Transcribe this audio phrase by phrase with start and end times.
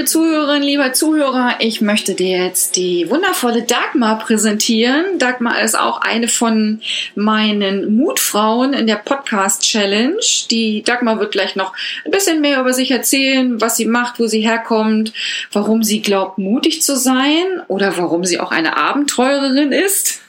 [0.00, 5.18] liebe Zuhörerinnen, lieber Zuhörer, ich möchte dir jetzt die wundervolle Dagmar präsentieren.
[5.18, 6.80] Dagmar ist auch eine von
[7.14, 10.16] meinen Mutfrauen in der Podcast Challenge.
[10.50, 11.74] Die Dagmar wird gleich noch
[12.06, 15.12] ein bisschen mehr über sich erzählen, was sie macht, wo sie herkommt,
[15.52, 20.22] warum sie glaubt, mutig zu sein oder warum sie auch eine Abenteurerin ist.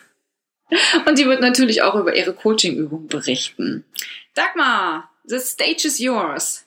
[1.08, 3.86] Und sie wird natürlich auch über ihre Coachingübung berichten.
[4.34, 6.66] Dagmar, the stage is yours.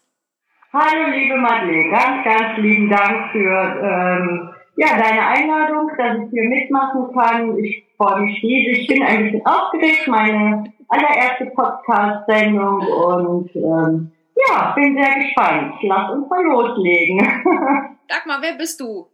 [0.77, 6.49] Hallo liebe Madeleine, ganz, ganz lieben Dank für ähm, ja, deine Einladung, dass ich hier
[6.49, 7.57] mitmachen kann.
[7.59, 14.11] Ich freue mich riesig, ich bin ein bisschen aufgeregt, meine allererste Podcast-Sendung und ähm,
[14.49, 15.77] ja, bin sehr gespannt.
[15.83, 17.19] Lass uns mal loslegen.
[18.09, 19.07] Dagmar, wer bist du?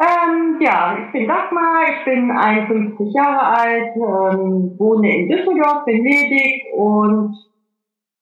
[0.00, 6.02] Ähm, ja, ich bin Dagmar, ich bin 51 Jahre alt, ähm, wohne in Düsseldorf, bin
[6.02, 7.36] ledig und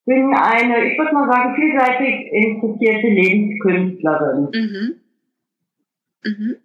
[0.08, 4.48] bin eine, ich würde mal sagen, vielseitig interessierte Lebenskünstlerin.
[4.52, 5.00] Mhm.
[6.24, 6.56] Mhm.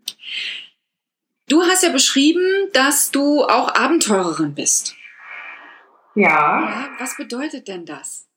[1.49, 2.41] Du hast ja beschrieben,
[2.73, 4.95] dass du auch Abenteurerin bist.
[6.15, 6.61] Ja.
[6.61, 8.29] ja was bedeutet denn das?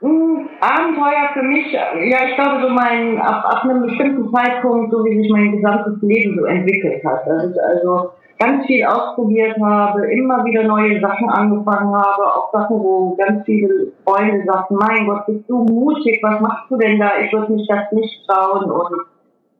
[0.00, 1.92] Hm, Abenteuer für mich, ja,
[2.28, 6.38] ich glaube, so mein, ab, ab einem bestimmten Zeitpunkt, so wie sich mein gesamtes Leben
[6.38, 7.26] so entwickelt hat.
[7.26, 12.80] Das ist also ganz viel ausprobiert habe, immer wieder neue Sachen angefangen habe, auch Sachen,
[12.80, 17.10] wo ganz viele Freunde sagten, mein Gott, bist du mutig, was machst du denn da?
[17.22, 19.00] Ich würde mich das nicht trauen und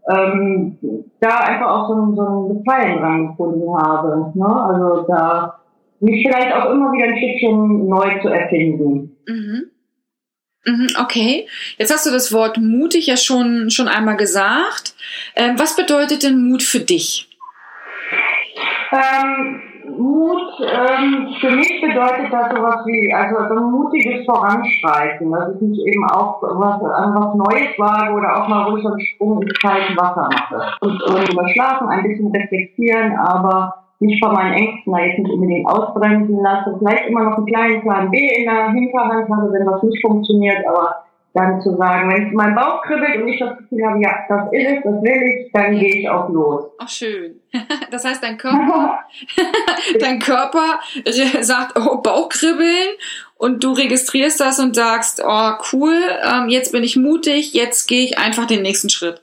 [0.08, 4.32] ähm, da einfach auch so, so einen Gefallen dran gefunden habe.
[4.34, 4.64] Ne?
[4.64, 5.60] Also da
[6.00, 9.14] mich vielleicht auch immer wieder ein Stückchen neu zu erfinden.
[9.28, 9.70] Mhm.
[10.64, 11.46] Mhm, okay,
[11.78, 14.94] jetzt hast du das Wort mutig ja schon, schon einmal gesagt.
[15.36, 17.29] Ähm, was bedeutet denn Mut für dich?
[18.92, 19.62] Ähm,
[19.96, 25.60] Mut ähm, für mich bedeutet das sowas wie, also so ein mutiges Voranschreiten, dass ich
[25.60, 29.58] mich eben auch was, an was Neues wage oder auch mal ruhig einen Sprung ins
[29.60, 30.72] kalte Wasser mache.
[30.80, 35.68] Und, und überschlafen, ein bisschen reflektieren, aber nicht von meinen Ängsten da jetzt nicht unbedingt
[35.68, 36.74] ausbremsen lasse.
[36.78, 40.66] Vielleicht immer noch einen kleinen Plan B in der Hinterhand habe, wenn was nicht funktioniert,
[40.66, 40.96] aber
[41.34, 44.66] dann zu sagen, wenn mein Bauch kribbelt und ich das Gefühl habe, ja, das ist
[44.66, 46.64] es, das will ich, dann gehe ich auch los.
[46.78, 47.39] Ach schön.
[47.90, 49.00] Das heißt, dein Körper,
[50.00, 50.80] dein Körper
[51.40, 52.90] sagt, oh, Bauchkribbeln
[53.36, 58.04] und du registrierst das und sagst, oh, cool, ähm, jetzt bin ich mutig, jetzt gehe
[58.04, 59.20] ich einfach den nächsten Schritt.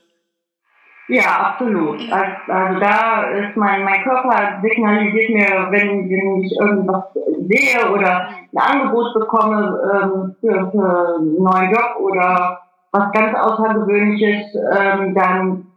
[1.08, 2.00] Ja, absolut.
[2.12, 7.04] Also, also, da ist mein, mein Körper signalisiert mir, wenn, wenn ich irgendwas
[7.48, 12.60] sehe oder ein Angebot bekomme ähm, für, für einen neuen Job oder
[12.92, 15.67] was ganz Außergewöhnliches, ähm, dann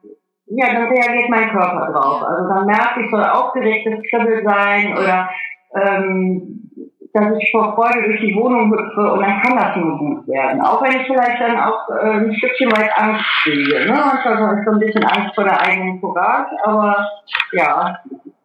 [0.53, 2.23] ja, dann reagiert mein Körper drauf.
[2.23, 5.29] Also dann merke ich, soll aufgeregtes Kribbel sein oder
[5.75, 6.69] ähm,
[7.13, 10.61] dass ich vor Freude durch die Wohnung hüpfe und dann kann das nur gut werden.
[10.61, 13.85] Auch wenn ich vielleicht dann auch äh, ein Stückchen weit Angst kriege.
[13.85, 13.93] Ne?
[13.93, 17.09] Manchmal habe ich so ein bisschen Angst vor der eigenen Courage, aber
[17.51, 17.97] ja,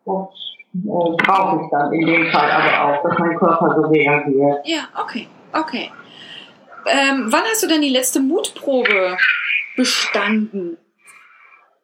[0.04, 0.28] das
[0.74, 4.58] äh, brauche ich dann in dem Fall aber auch, dass mein Körper so reagiert.
[4.64, 5.90] Ja, okay, okay.
[6.88, 9.16] Ähm, wann hast du denn die letzte Mutprobe
[9.76, 10.76] bestanden?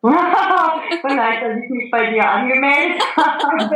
[0.02, 3.58] Vielleicht, dass ich mich bei dir angemeldet habe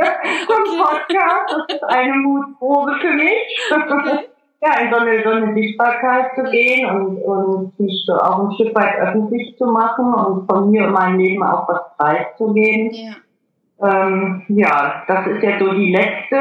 [0.46, 1.54] zum Podcast.
[1.68, 3.60] Das ist eine Mutprobe für mich.
[3.70, 4.18] Okay.
[4.62, 8.52] Ja, in so eine, so eine Sichtbarkeit zu gehen und, und mich so auch ein
[8.54, 12.90] Stück weit öffentlich zu machen und von mir und meinem Leben auch was preiszugeben.
[12.90, 14.06] Ja.
[14.06, 16.38] Ähm, ja, das ist jetzt so die letzte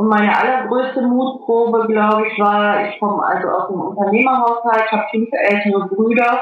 [0.00, 5.28] und meine allergrößte Mutprobe, glaube ich, war, ich komme also aus einem Unternehmerhaushalt, habe fünf
[5.30, 6.38] ältere Brüder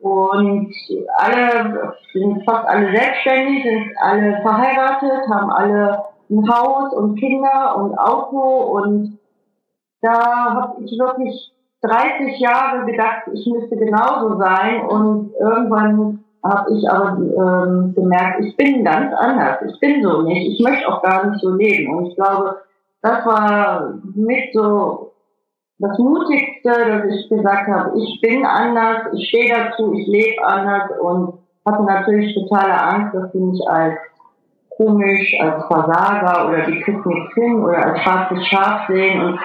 [0.00, 0.72] und
[1.18, 7.94] alle sind fast alle selbstständig, sind alle verheiratet, haben alle ein Haus und Kinder und
[7.98, 9.18] Auto und
[10.00, 16.90] da habe ich wirklich 30 Jahre gedacht, ich müsste genauso sein und irgendwann habe ich
[16.90, 19.58] aber ähm, gemerkt, ich bin ganz anders.
[19.66, 20.58] Ich bin so nicht.
[20.58, 21.94] Ich möchte auch gar nicht so leben.
[21.94, 22.58] Und ich glaube,
[23.04, 25.12] das war mit so
[25.78, 30.90] das Mutigste, dass ich gesagt habe, ich bin anders, ich stehe dazu, ich lebe anders
[31.02, 31.34] und
[31.66, 33.96] hatte natürlich totale Angst, dass sie mich als
[34.78, 39.38] komisch, als Versager oder die kriegt nichts hin oder als schwarzes Schaf sehen und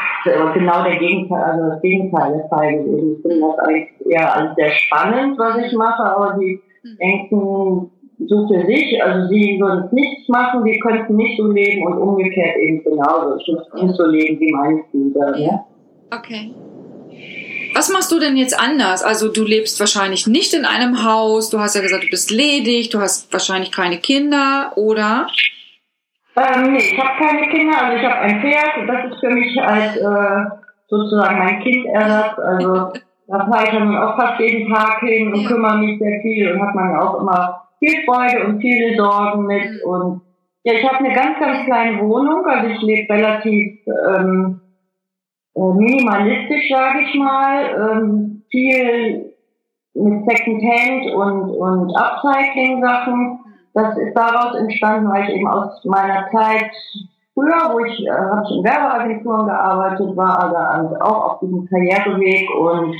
[0.53, 3.17] genau der Gegenteil, also das Gegenteil der Fall gewesen.
[3.17, 6.97] Ich finde das eigentlich eher als sehr spannend, was ich mache, aber die hm.
[6.97, 7.91] denken,
[8.27, 12.57] so für sich, also sie würden nichts machen, sie könnten nicht so leben und umgekehrt
[12.57, 13.37] eben genauso.
[13.37, 15.37] Ich muss nicht so leben wie meine Brüder.
[15.37, 15.65] Ja.
[16.11, 16.51] Okay.
[17.73, 19.03] Was machst du denn jetzt anders?
[19.03, 22.89] Also du lebst wahrscheinlich nicht in einem Haus, du hast ja gesagt, du bist ledig,
[22.89, 25.27] du hast wahrscheinlich keine Kinder, oder?
[26.35, 29.61] Ähm, nee, ich habe keine Kinder, also ich habe ein Pferd, das ist für mich
[29.61, 30.55] als äh,
[30.89, 32.37] sozusagen mein Kindersatz.
[32.37, 32.73] Also
[33.27, 35.47] da fahre ich dann auch fast jeden Tag hin und ja.
[35.47, 39.45] kümmere mich sehr viel und hat man ja auch immer viel Freude und viele Sorgen
[39.45, 39.63] mit.
[39.63, 39.89] Mhm.
[39.89, 40.21] Und
[40.63, 44.61] ja, ich habe eine ganz, ganz kleine Wohnung, also ich lebe relativ ähm,
[45.55, 48.01] äh, minimalistisch, sage ich mal.
[48.01, 49.33] Ähm, viel
[49.93, 53.39] mit Secondhand und, und Upcycling-Sachen.
[53.73, 56.71] Das ist daraus entstanden, weil ich eben aus meiner Zeit
[57.33, 62.49] früher, wo ich, äh, habe ich in Werbeagenturen gearbeitet, war also auch auf diesem Karriereweg
[62.55, 62.95] und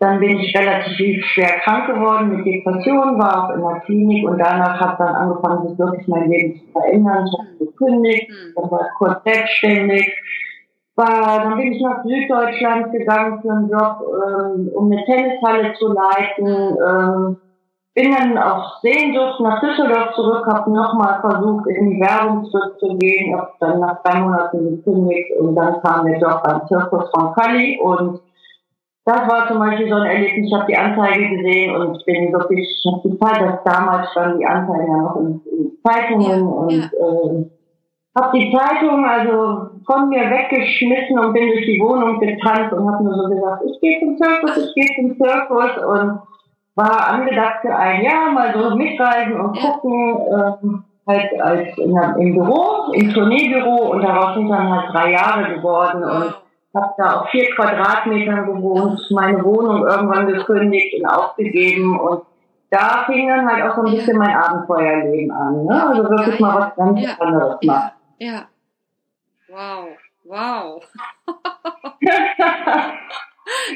[0.00, 4.38] dann bin ich relativ schwer krank geworden mit Depressionen, war auch in der Klinik und
[4.38, 7.26] danach hat dann angefangen, sich wirklich mein Leben zu verändern.
[7.26, 8.52] Ich habe gekündigt, mhm.
[8.56, 10.10] dann war ich kurz selbstständig.
[10.96, 15.92] War, dann bin ich nach Süddeutschland gegangen für einen Job, ähm, um eine Tennishalle zu
[15.92, 16.76] leiten.
[16.88, 17.36] Ähm,
[17.94, 23.50] bin dann auf Sehnsucht nach Düsseldorf zurück, habe nochmal versucht, in die Werbung zurückzugehen, habe
[23.60, 28.20] dann nach drei Monaten gekündigt und dann kam der Job beim Zirkus von Kali und
[29.10, 30.46] das war zum Beispiel so ein Erlebnis.
[30.46, 34.38] Ich habe die Anzeige gesehen und bin wirklich, ich habe die Zeit, dass damals standen
[34.38, 36.84] die Anzeigen ja noch in, in Zeitungen ja, und ja.
[36.84, 37.50] äh,
[38.16, 43.02] habe die Zeitung also von mir weggeschmissen und bin durch die Wohnung getanzt und habe
[43.02, 46.20] nur so gesagt, ich gehe zum Zirkus, ich gehe zum Zirkus und
[46.76, 52.34] war angedacht für ein Jahr mal so mitreisen und gucken, ähm, halt als in, im
[52.34, 56.34] Büro, im Tourneebüro und daraus sind dann halt drei Jahre geworden und
[56.74, 62.22] habe da auf vier Quadratmetern gewohnt, meine Wohnung irgendwann gekündigt und aufgegeben und
[62.70, 65.64] da fing dann halt auch so ein bisschen mein Abenteuerleben an.
[65.64, 65.86] Ne?
[65.88, 67.16] Also wirklich mal was ganz ja.
[67.18, 67.90] anderes machen.
[68.18, 68.48] Ja.
[69.48, 69.88] Wow.
[70.24, 70.84] Wow.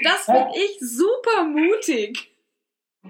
[0.05, 2.31] das finde ich super mutig.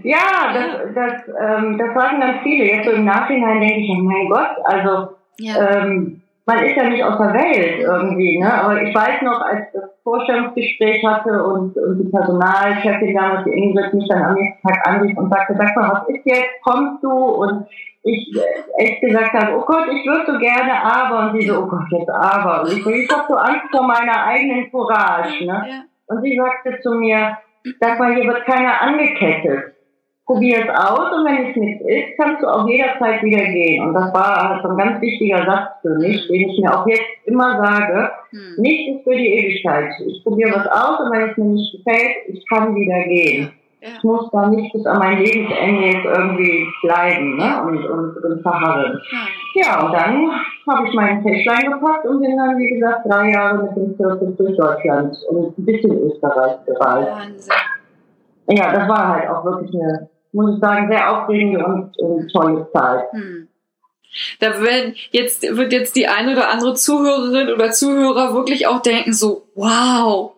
[0.02, 2.64] Ja, das, das, ähm, das sagen dann viele.
[2.64, 5.70] Jetzt so im Nachhinein denke ich, oh mein Gott, also ja.
[5.70, 8.52] ähm, man ist ja nicht aus der Welt irgendwie, ne?
[8.52, 13.52] Aber ich weiß noch, als ich das Vorstellungsgespräch hatte und, und die Personalchefin damals, die
[13.52, 16.62] Ingrid, mich dann am nächsten Tag anrief und sagte, sag mal, was ist jetzt?
[16.62, 17.10] Kommst du?
[17.10, 17.66] Und
[18.02, 21.30] ich äh, echt gesagt habe, oh Gott, ich würde so gerne aber.
[21.30, 22.62] Und sie so, oh Gott, jetzt aber.
[22.62, 25.64] Und ich ich habe so Angst vor meiner eigenen Courage, ne?
[25.66, 25.84] Ja.
[26.06, 27.38] Und sie sagte zu mir,
[27.80, 29.73] sag mal, hier wird keiner angekettet
[30.26, 33.86] probier es aus und wenn es nichts ist, kannst du auch jederzeit wieder gehen.
[33.86, 36.86] Und das war halt so ein ganz wichtiger Satz für mich, den ich mir auch
[36.86, 38.10] jetzt immer sage.
[38.30, 38.54] Hm.
[38.56, 39.92] Nichts ist für die Ewigkeit.
[40.06, 43.52] Ich probiere was aus und wenn es mir nicht gefällt, ich kann wieder gehen.
[43.82, 43.90] Ja.
[43.98, 47.62] Ich muss da nicht bis an mein Lebensende jetzt irgendwie bleiben ne?
[47.66, 48.98] und, und, und verharren.
[49.54, 49.62] Ja.
[49.62, 50.30] ja, und dann
[50.66, 54.36] habe ich meinen Täschlein gepackt und bin dann, wie gesagt, drei Jahre mit dem Zirkus
[54.38, 57.10] durch Deutschland und ein bisschen Österreich gereist.
[57.10, 57.54] Wahnsinn.
[58.48, 62.68] Ja, das war halt auch wirklich eine muss ich sagen, sehr aufregende und, und tolle
[62.72, 63.12] Zeit.
[63.12, 63.48] Hm.
[64.40, 69.12] Da werden jetzt, wird jetzt die eine oder andere Zuhörerin oder Zuhörer wirklich auch denken,
[69.12, 70.32] so, wow,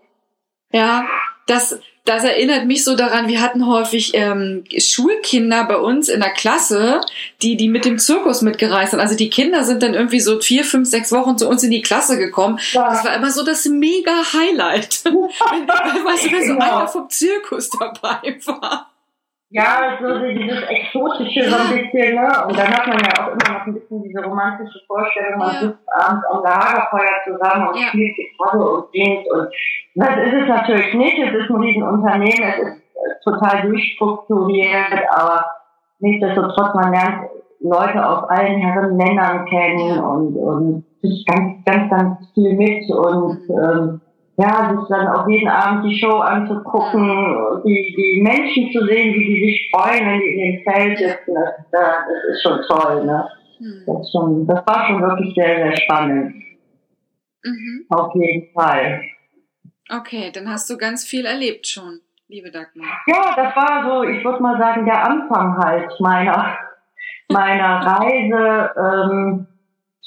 [0.73, 1.07] ja,
[1.47, 6.31] das, das erinnert mich so daran, wir hatten häufig ähm, Schulkinder bei uns in der
[6.31, 7.01] Klasse,
[7.43, 9.01] die, die mit dem Zirkus mitgereist sind.
[9.01, 11.83] Also die Kinder sind dann irgendwie so vier, fünf, sechs Wochen zu uns in die
[11.83, 12.59] Klasse gekommen.
[12.73, 12.91] Ja.
[12.91, 15.05] Das war immer so das mega Highlight.
[15.05, 16.77] weißt du, wenn so genau.
[16.79, 18.91] einer vom Zirkus dabei war.
[19.51, 22.29] Ja, so dieses Exotische so ein bisschen, ne?
[22.47, 25.61] Und dann hat man ja auch immer noch ein bisschen diese romantische Vorstellung, man ja.
[25.61, 27.87] sitzt abends am Lagerfeuer zusammen und ja.
[27.89, 29.49] spielt Gitarre und singt und
[29.95, 35.45] das ist es natürlich nicht, es ist ein Riesenunternehmen, es ist äh, total durchstrukturiert, aber
[36.01, 40.85] nichtsdestotrotz, man lernt Leute aus allen Herren Ländern kennen und, und
[41.27, 44.01] ganz, ganz, ganz viel mit und ähm,
[44.39, 49.25] ja, sich dann auch jeden Abend die Show anzugucken, die, die Menschen zu sehen, wie
[49.25, 51.95] die sich freuen, wenn die in dem Feld sitzen, das, das
[52.31, 53.29] ist schon toll, ne?
[53.59, 53.83] Hm.
[53.87, 56.35] Das, schon, das war schon wirklich sehr, sehr spannend.
[57.43, 57.87] Mhm.
[57.89, 59.03] Auf jeden Fall.
[59.89, 62.89] Okay, dann hast du ganz viel erlebt schon, liebe Dagmar.
[63.07, 66.59] Ja, das war so, ich würde mal sagen, der Anfang halt meiner,
[67.31, 68.71] meiner Reise.
[68.77, 69.47] Ähm,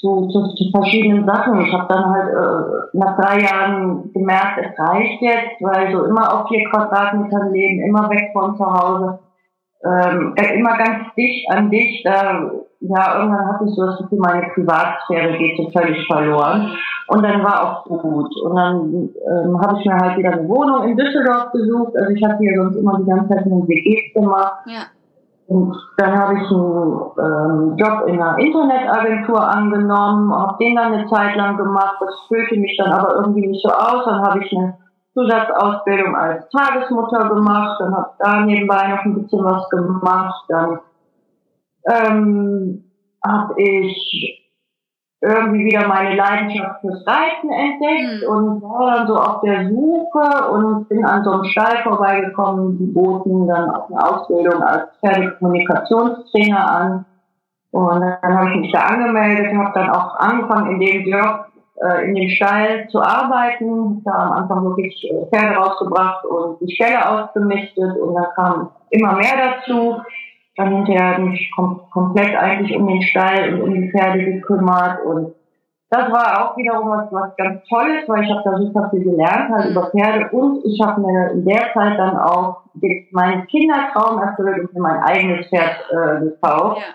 [0.00, 1.60] zu, zu, zu verschiedenen Sachen.
[1.60, 6.32] Ich habe dann halt äh, nach drei Jahren gemerkt, es reicht jetzt, weil so immer
[6.32, 9.18] auf vier Quadratmetern leben, immer weg von zu Hause,
[9.84, 12.02] ähm, äh, immer ganz dicht an dich.
[12.02, 16.72] Da, ja, irgendwann hatte ich so das Gefühl, meine Privatsphäre geht so völlig verloren.
[17.08, 18.34] Und dann war auch gut.
[18.42, 21.94] Und dann ähm, habe ich mir halt wieder eine Wohnung in Düsseldorf gesucht.
[21.96, 24.52] Also ich hatte hier sonst immer die ganze Zeit ein WG-Zimmer.
[24.66, 24.82] Ja
[25.50, 31.08] und dann habe ich einen ähm, Job in einer Internetagentur angenommen, habe den dann eine
[31.08, 31.96] Zeit lang gemacht.
[31.98, 34.04] Das füllte mich dann aber irgendwie nicht so aus.
[34.04, 34.78] Dann habe ich eine
[35.12, 40.44] Zusatzausbildung als Tagesmutter gemacht, dann habe da nebenbei noch ein bisschen was gemacht.
[40.48, 40.78] Dann
[41.88, 42.84] ähm,
[43.26, 44.49] habe ich
[45.22, 48.28] irgendwie wieder meine Leidenschaft fürs Reiten entdeckt mhm.
[48.28, 52.86] und war dann so auf der Suche und bin an so einem Stall vorbeigekommen, die
[52.86, 57.04] boten dann auch eine Ausbildung als Pferdekommunikationstrainer an.
[57.72, 61.46] Und dann habe ich mich da angemeldet, habe dann auch angefangen in dem Job,
[61.84, 66.74] äh, in dem Stall zu arbeiten, da am Anfang wirklich äh, Pferde rausgebracht und die
[66.74, 70.00] Ställe ausgemistet und dann kam immer mehr dazu
[70.60, 75.34] dann hinterher mich kom komplett eigentlich um den Stall und um die Pferde gekümmert und
[75.90, 79.50] das war auch wiederum was, was ganz Tolles, weil ich habe da super viel gelernt
[79.50, 82.62] halt über Pferde und ich habe mir in der Zeit dann auch
[83.10, 86.80] meinen Kindertraum erfüllt und mir mein eigenes Pferd äh, gekauft.
[86.80, 86.94] Ja.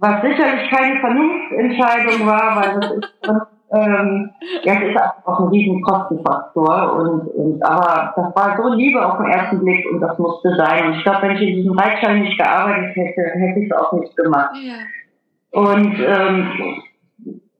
[0.00, 4.30] Was sicherlich keine Vernunftentscheidung war, weil das ist ähm,
[4.64, 9.26] das ist einfach ein riesen Kostenfaktor und, und aber das war so Liebe auf den
[9.26, 10.86] ersten Blick und das musste sein.
[10.86, 13.92] Und ich glaube, wenn ich in diesem Reitschein nicht gearbeitet hätte, hätte ich es auch
[13.92, 14.56] nicht gemacht.
[14.62, 15.60] Ja.
[15.60, 16.82] Und ähm,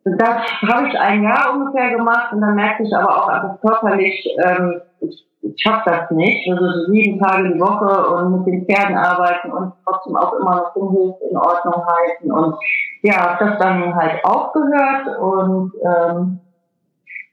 [0.05, 4.27] das habe ich ein Jahr ungefähr gemacht und dann merkte ich aber auch einfach körperlich,
[4.43, 6.51] ähm, ich, ich schaffe das nicht.
[6.51, 10.57] Also so sieben Tage die Woche und mit den Pferden arbeiten und trotzdem auch immer
[10.57, 12.33] noch den Hof in Ordnung halten.
[12.33, 12.57] Und
[13.03, 16.41] ja, habe das dann halt aufgehört und ähm,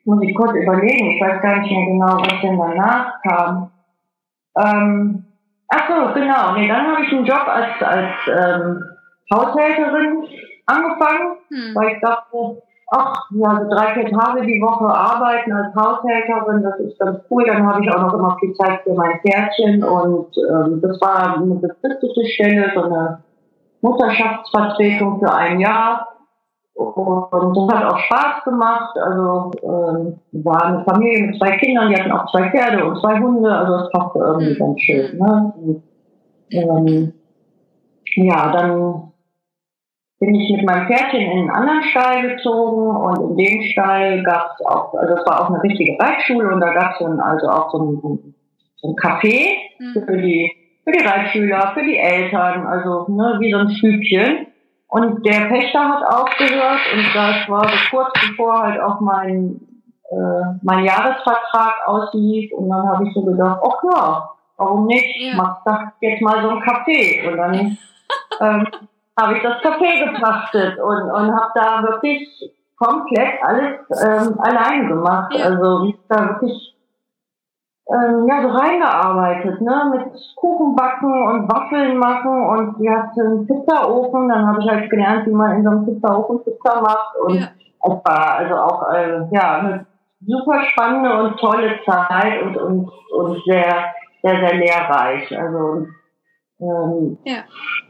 [0.06, 3.72] muss ich kurz überlegen, ich weiß gar nicht mehr genau, was denn danach kam.
[4.58, 5.26] Ähm,
[5.68, 8.84] ach so, genau, nee, dann habe ich einen Job als, als ähm,
[9.34, 10.28] Haushälterin
[10.68, 11.76] angefangen, hm.
[11.76, 16.80] weil ich dachte, ach, ja, so drei, vier Tage die Woche arbeiten als Haushälterin, das
[16.80, 17.44] ist ganz cool.
[17.46, 21.38] Dann habe ich auch noch immer viel Zeit für mein Pferdchen und ähm, das war
[21.38, 23.24] eine befristete Stelle, so eine
[23.82, 26.08] Mutterschaftsvertretung für ein Jahr.
[26.75, 28.98] Und das hat auch Spaß gemacht.
[28.98, 33.18] Also ähm, war eine Familie mit zwei Kindern, die hatten auch zwei Pferde und zwei
[33.18, 34.60] Hunde, also das passte irgendwie mhm.
[34.60, 35.18] ganz schön.
[35.18, 35.54] Ne?
[35.56, 35.84] Und,
[36.51, 37.13] ähm,
[38.18, 39.12] ja, dann
[40.20, 44.52] bin ich mit meinem Pferdchen in einen anderen Stall gezogen und in dem Stall gab
[44.54, 47.48] es auch, also es war auch eine richtige Reitschule und da gab es dann also
[47.48, 48.34] auch so ein,
[48.78, 50.06] so ein Café mhm.
[50.06, 50.52] für die
[50.86, 54.48] für die Reitschüler, für die Eltern, also ne, wie so ein Stübchen.
[54.88, 59.60] Und der Pächter hat aufgehört und das war so kurz bevor halt auch mein,
[60.12, 65.20] äh, mein Jahresvertrag auslief und dann habe ich so gedacht, ach ja, warum nicht?
[65.20, 65.34] Ja.
[65.36, 67.28] Mach doch jetzt mal so ein Café.
[67.28, 67.78] Und dann
[68.42, 68.68] ähm,
[69.20, 72.28] habe ich das Café gepachtet und, und habe da wirklich
[72.78, 75.34] komplett alles ähm, alleine gemacht.
[75.34, 75.46] Ja.
[75.46, 76.76] Also da wirklich
[77.88, 83.46] ähm, ja, so reingearbeitet, ne, mit Kuchen backen und Waffeln machen und die hatte einen
[83.46, 87.36] Pizzaofen, dann habe ich halt gelernt, wie man in so einem Pizzaofen Pizza macht und
[87.36, 87.48] ja.
[87.84, 89.86] es war also auch, äh, ja, eine
[90.26, 93.94] super spannende und tolle Zeit und, und, und sehr,
[94.24, 95.86] sehr, sehr lehrreich, also,
[96.60, 97.44] ähm, ja.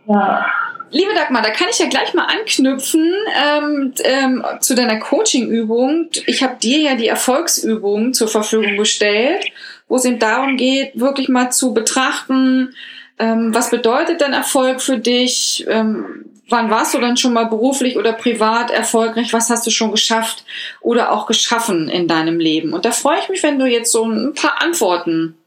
[0.08, 0.46] ja.
[0.92, 3.12] Liebe Dagmar, da kann ich ja gleich mal anknüpfen
[3.44, 6.10] ähm, ähm, zu deiner Coaching-Übung.
[6.28, 9.52] Ich habe dir ja die Erfolgsübung zur Verfügung gestellt
[9.88, 12.74] wo es eben darum geht, wirklich mal zu betrachten,
[13.18, 15.66] ähm, was bedeutet denn Erfolg für dich?
[15.70, 19.32] Ähm, wann warst du dann schon mal beruflich oder privat erfolgreich?
[19.32, 20.44] Was hast du schon geschafft
[20.82, 22.74] oder auch geschaffen in deinem Leben?
[22.74, 25.38] Und da freue ich mich, wenn du jetzt so ein paar Antworten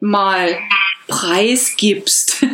[0.00, 0.56] mal
[1.06, 2.46] preisgibst.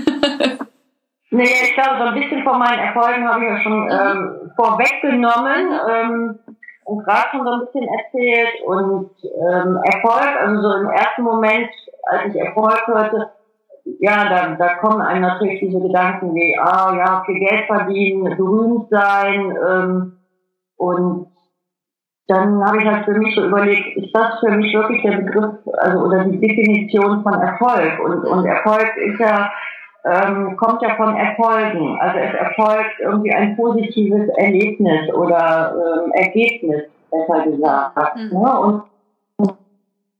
[1.35, 5.81] Nee, ich glaube, so ein bisschen von meinen Erfolgen habe ich ja schon ähm, vorweggenommen.
[5.91, 6.39] Ähm,
[6.85, 11.71] und gerade schon so ein bisschen erzählt und ähm, Erfolg, also so im ersten Moment,
[12.05, 13.31] als ich Erfolg hörte,
[14.01, 18.89] ja, da, da kommen einem natürlich diese Gedanken wie, ah ja, viel Geld verdienen, berühmt
[18.91, 20.19] sein ähm,
[20.77, 21.29] und
[22.27, 25.57] dann habe ich halt für mich so überlegt, ist das für mich wirklich der Begriff,
[25.79, 29.53] also oder die Definition von Erfolg und, und Erfolg ist ja
[30.05, 31.99] ähm, kommt ja von Erfolgen.
[31.99, 38.17] Also es erfolgt irgendwie ein positives Erlebnis oder ähm, Ergebnis, besser gesagt.
[38.17, 38.39] Mhm.
[38.39, 38.61] Ne?
[38.61, 38.83] Und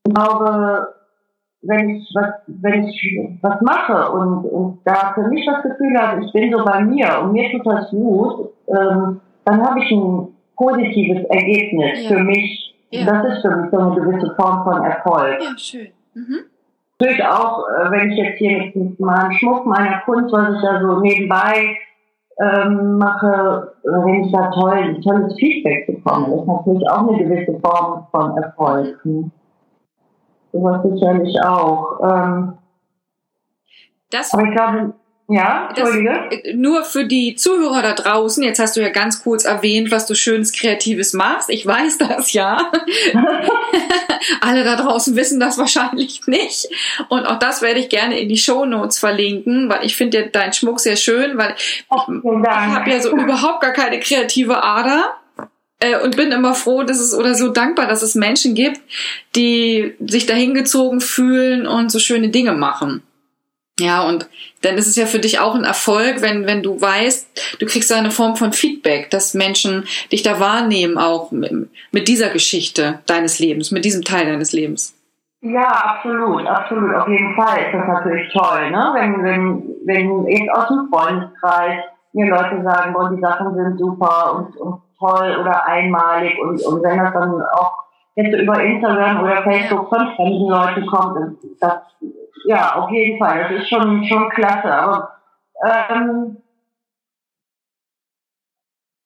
[0.07, 0.95] ich glaube,
[1.63, 6.25] wenn ich was, wenn ich was mache und, und da für mich das Gefühl habe,
[6.25, 10.29] ich bin so bei mir und mir tut das gut, ähm, dann habe ich ein
[10.57, 12.09] positives Ergebnis ja.
[12.09, 12.75] für mich.
[12.91, 13.05] Ja.
[13.07, 15.43] Das ist für mich so eine gewisse Form von Erfolg.
[15.43, 15.89] Ja, schön.
[16.15, 16.45] Mhm
[17.05, 20.81] natürlich auch, äh, wenn ich jetzt hier mit, meinem Schmuck, meiner Kunst, was ich da
[20.81, 21.77] so nebenbei
[22.41, 27.19] ähm, mache, äh, wenn ich da toll, tolles Feedback bekomme, das ist natürlich auch eine
[27.19, 29.05] gewisse Form von Erfolg.
[29.05, 29.31] Ne?
[30.53, 32.01] Sowas sicherlich auch.
[32.03, 32.53] Ähm,
[34.11, 34.95] das, aber ich glaube,
[35.27, 36.29] ja, Entschuldige.
[36.31, 40.07] Das, nur für die Zuhörer da draußen, jetzt hast du ja ganz kurz erwähnt, was
[40.07, 41.49] du schönes Kreatives machst.
[41.49, 42.71] Ich weiß das ja.
[44.43, 46.69] Alle da draußen wissen das wahrscheinlich nicht.
[47.09, 50.27] Und auch das werde ich gerne in die Show Notes verlinken, weil ich finde ja
[50.27, 51.55] deinen Schmuck sehr schön, weil
[51.89, 55.15] oh, ich habe ja so überhaupt gar keine kreative Ader.
[55.81, 58.81] äh, und bin immer froh, dass es oder so dankbar, dass es Menschen gibt,
[59.37, 63.03] die sich dahingezogen fühlen und so schöne Dinge machen.
[63.81, 64.29] Ja, und
[64.63, 67.91] dann ist es ja für dich auch ein Erfolg, wenn, wenn du weißt, du kriegst
[67.93, 71.69] eine Form von Feedback, dass Menschen dich da wahrnehmen, auch mit,
[72.07, 74.97] dieser Geschichte deines Lebens, mit diesem Teil deines Lebens.
[75.41, 76.95] Ja, absolut, absolut.
[76.95, 78.93] Auf jeden Fall ist das natürlich toll, ne?
[78.95, 84.37] Wenn, wenn, wenn jetzt aus dem Freundeskreis mir Leute sagen, boah, die Sachen sind super
[84.37, 87.75] und, und toll oder einmalig und, und wenn das dann auch
[88.15, 91.75] jetzt über Instagram oder Facebook von fremden Leuten kommt, das
[92.45, 93.43] ja, auf jeden Fall.
[93.43, 94.73] Das ist schon, schon klasse.
[94.73, 95.17] Aber
[95.63, 96.37] ähm,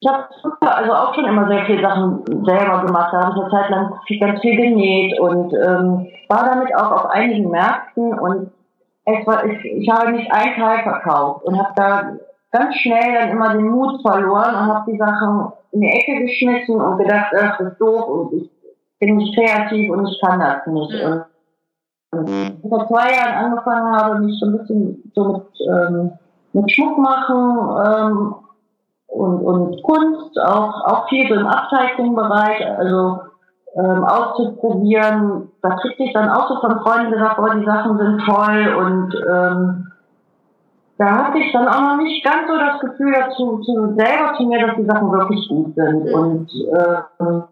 [0.01, 0.29] ich habe
[0.61, 3.13] also auch schon immer sehr viele Sachen selber gemacht.
[3.13, 7.07] Da habe ich eine Zeit lang ganz viel genäht und ähm, war damit auch auf
[7.07, 8.53] einigen Märkten und
[9.05, 12.13] es war, ich, ich habe nicht ein Teil verkauft und habe da
[12.53, 16.81] ganz schnell dann immer den Mut verloren und habe die Sachen in die Ecke geschmissen
[16.81, 18.51] und gedacht, das ist doof und ich
[19.01, 21.03] bin nicht kreativ und ich kann das nicht.
[21.03, 21.25] Und Mhm.
[22.11, 26.13] Vor zwei Jahren angefangen habe, mich so ein bisschen so mit, ähm,
[26.55, 28.35] mit Schmuck machen ähm,
[29.09, 33.21] und, und Kunst, auch, auch viel so im Upcycling-Bereich, also
[33.77, 35.51] ähm, auszuprobieren.
[35.61, 39.15] Da kriegte ich dann auch so von Freunden gesagt, oh, die Sachen sind toll und
[39.29, 39.93] ähm,
[40.97, 44.45] da hatte ich dann auch noch nicht ganz so das Gefühl dazu, zu, selber zu
[44.45, 46.07] mir, dass die Sachen wirklich gut sind.
[46.07, 46.15] Mhm.
[46.15, 47.43] Und äh,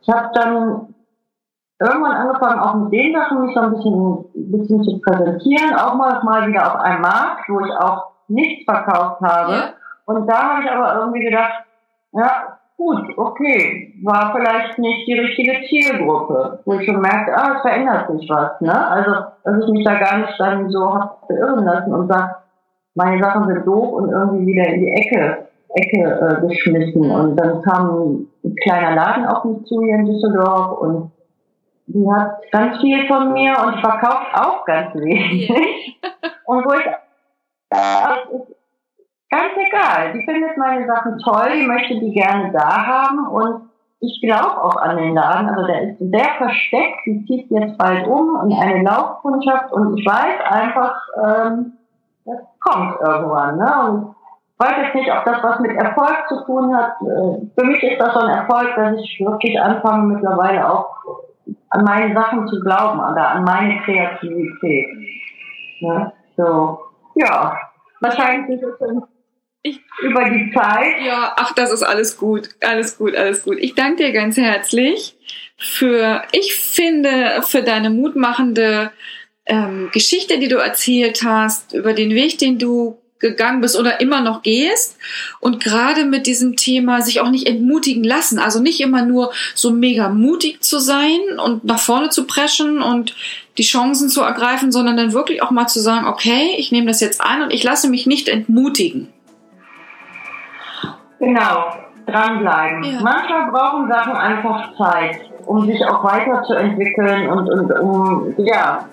[0.00, 0.94] ich habe dann
[1.82, 5.94] irgendwann angefangen, auch mit den Sachen mich so ein bisschen, ein bisschen zu präsentieren, auch
[5.94, 9.52] mal, mal wieder auf einem Markt, wo ich auch nichts verkauft habe.
[9.52, 9.64] Ja.
[10.06, 11.64] Und da habe ich aber irgendwie gedacht,
[12.12, 17.62] ja, gut, okay, war vielleicht nicht die richtige Zielgruppe, wo ich schon merkte, ah, es
[17.62, 18.88] verändert sich was, ne?
[18.88, 19.12] Also,
[19.44, 22.34] dass ich mich da gar nicht dann so habe beirren lassen und sage,
[22.94, 27.10] meine Sachen sind doof und irgendwie wieder in die Ecke, Ecke äh, geschmissen.
[27.10, 31.10] Und dann kam ein kleiner Laden auf mich zu hier in Düsseldorf und
[31.86, 35.50] die hat ganz viel von mir und verkauft auch ganz wenig.
[36.46, 38.56] und wo ich, ist
[39.30, 40.12] ganz egal.
[40.12, 44.76] Die findet meine Sachen toll, die möchte die gerne da haben und ich glaube auch
[44.76, 45.48] an den Laden.
[45.48, 50.04] Also der ist sehr versteckt, die zieht jetzt bald um in eine Laufkundschaft und ich
[50.04, 51.72] weiß einfach, ähm,
[52.24, 53.58] das kommt irgendwann.
[53.58, 53.88] Ne?
[53.88, 54.14] Und
[54.52, 56.96] ich weiß jetzt nicht, ob das was mit Erfolg zu tun hat.
[57.00, 60.96] Äh, für mich ist das so ein Erfolg, dass ich wirklich anfange mittlerweile auch
[61.72, 64.86] an meine Sachen zu glauben oder an meine Kreativität.
[65.80, 66.78] Ja, so,
[67.14, 67.58] ja,
[68.00, 69.02] wahrscheinlich ist es
[69.62, 71.00] ich, über die Zeit.
[71.04, 73.56] Ja, ach, das ist alles gut, alles gut, alles gut.
[73.58, 75.16] Ich danke dir ganz herzlich
[75.56, 78.90] für, ich finde, für deine mutmachende
[79.46, 84.20] ähm, Geschichte, die du erzählt hast, über den Weg, den du gegangen bist oder immer
[84.20, 84.98] noch gehst
[85.40, 89.70] und gerade mit diesem Thema sich auch nicht entmutigen lassen, also nicht immer nur so
[89.70, 93.14] mega mutig zu sein und nach vorne zu preschen und
[93.56, 97.00] die Chancen zu ergreifen, sondern dann wirklich auch mal zu sagen, okay, ich nehme das
[97.00, 99.08] jetzt an und ich lasse mich nicht entmutigen.
[101.18, 101.72] Genau,
[102.06, 102.82] dranbleiben.
[102.82, 103.00] Ja.
[103.00, 108.86] Manchmal brauchen Sachen einfach Zeit, um sich auch weiterzuentwickeln und, und um ja,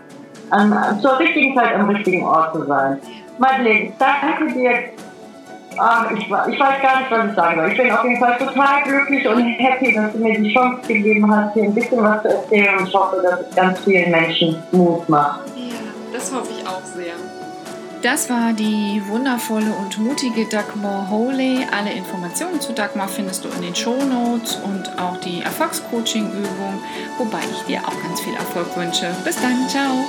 [0.52, 3.00] an, zur richtigen Zeit am richtigen Ort zu sein.
[3.39, 4.71] Madeleine, danke dir.
[4.71, 7.71] Ähm, ich, ich, weiß gar nicht, was ich sagen soll.
[7.71, 11.34] Ich bin auf jeden Fall total glücklich und happy, dass du mir die Chance gegeben
[11.34, 14.62] hast, hier ein bisschen was zu erzählen und ich hoffe, dass es ganz vielen Menschen
[14.71, 15.41] Mut macht.
[15.56, 15.75] Ja,
[16.12, 17.13] das hoffe ich auch sehr.
[18.02, 21.65] Das war die wundervolle und mutige Dagmar Holy.
[21.78, 26.82] Alle Informationen zu Dagmar findest du in den Show Notes und auch die Erfolgscoaching-Übung,
[27.17, 29.13] wobei ich dir auch ganz viel Erfolg wünsche.
[29.25, 30.06] Bis dann, ciao!